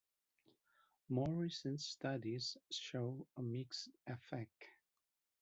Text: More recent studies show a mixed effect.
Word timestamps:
More 1.09 1.29
recent 1.29 1.79
studies 1.79 2.57
show 2.71 3.27
a 3.37 3.43
mixed 3.43 3.89
effect. 4.07 4.65